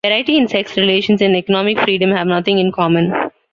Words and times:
Variety 0.03 0.35
in 0.37 0.47
sex 0.47 0.75
relations 0.77 1.21
and 1.21 1.35
economic 1.35 1.79
freedom 1.79 2.09
have 2.09 2.25
nothing 2.25 2.57
in 2.57 2.71
common. 2.71 3.13